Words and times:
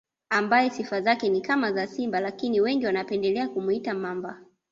Ambaye 0.29 0.69
sifa 0.69 1.01
zake 1.01 1.29
ni 1.29 1.41
kama 1.41 1.71
za 1.73 1.87
simba 1.87 2.19
lakini 2.19 2.61
wengi 2.61 2.85
wanapendelea 2.85 3.49
kumuita 3.49 3.93
Mamba 3.93 4.41